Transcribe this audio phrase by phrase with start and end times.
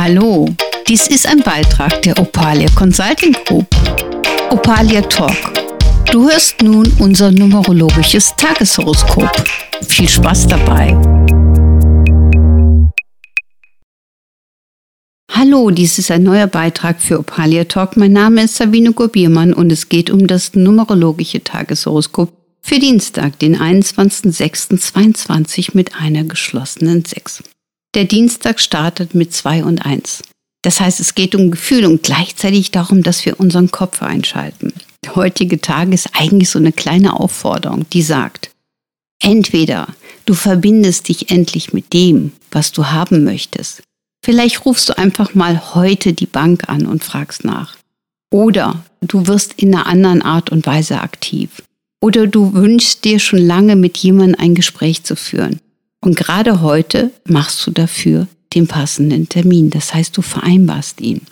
[0.00, 0.48] Hallo,
[0.86, 3.66] dies ist ein Beitrag der Opalia Consulting Group.
[4.48, 5.34] Opalia Talk.
[6.12, 9.28] Du hörst nun unser numerologisches Tageshoroskop.
[9.88, 10.96] Viel Spaß dabei.
[15.32, 17.96] Hallo, dies ist ein neuer Beitrag für Opalia Talk.
[17.96, 23.56] Mein Name ist Sabine Gurbiermann und es geht um das numerologische Tageshoroskop für Dienstag, den
[23.56, 27.42] 21.06.22 mit einer geschlossenen 6.
[27.98, 30.22] Der Dienstag startet mit 2 und 1.
[30.62, 34.72] Das heißt, es geht um Gefühl und gleichzeitig darum, dass wir unseren Kopf einschalten.
[35.04, 38.52] Der heutige Tag ist eigentlich so eine kleine Aufforderung, die sagt,
[39.20, 39.88] entweder
[40.26, 43.82] du verbindest dich endlich mit dem, was du haben möchtest.
[44.24, 47.76] Vielleicht rufst du einfach mal heute die Bank an und fragst nach.
[48.32, 51.64] Oder du wirst in einer anderen Art und Weise aktiv.
[52.00, 55.58] Oder du wünschst dir schon lange mit jemandem ein Gespräch zu führen.
[56.00, 59.70] Und gerade heute machst du dafür den passenden Termin.
[59.70, 61.22] Das heißt, du vereinbarst ihn.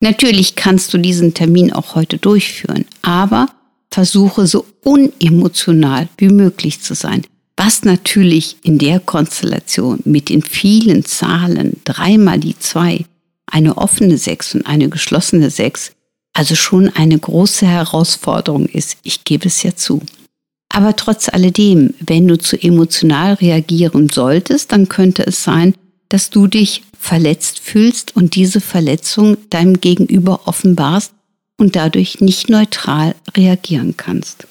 [0.00, 3.48] Natürlich kannst du diesen Termin auch heute durchführen, aber
[3.90, 7.22] versuche so unemotional wie möglich zu sein.
[7.56, 13.04] Was natürlich in der Konstellation mit den vielen Zahlen, dreimal die zwei,
[13.46, 15.90] eine offene Sechs und eine geschlossene Sechs,
[16.32, 18.98] also schon eine große Herausforderung ist.
[19.02, 20.00] Ich gebe es ja zu.
[20.68, 25.74] Aber trotz alledem, wenn du zu emotional reagieren solltest, dann könnte es sein,
[26.08, 31.12] dass du dich verletzt fühlst und diese Verletzung deinem Gegenüber offenbarst
[31.56, 34.46] und dadurch nicht neutral reagieren kannst.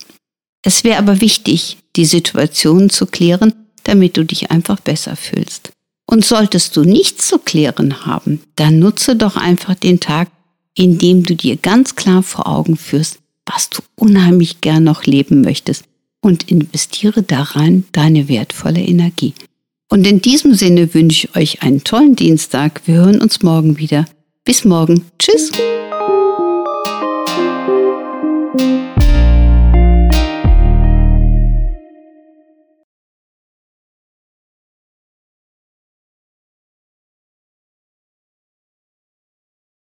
[0.64, 5.72] Es wäre aber wichtig, die Situation zu klären, damit du dich einfach besser fühlst.
[6.06, 10.30] Und solltest du nichts zu klären haben, dann nutze doch einfach den Tag,
[10.74, 15.86] indem du dir ganz klar vor Augen führst, was du unheimlich gern noch leben möchtest
[16.22, 19.34] und investiere daran deine wertvolle Energie.
[19.90, 22.82] Und in diesem Sinne wünsche ich euch einen tollen Dienstag.
[22.86, 24.06] Wir hören uns morgen wieder.
[24.44, 25.06] Bis morgen.
[25.18, 25.52] Tschüss.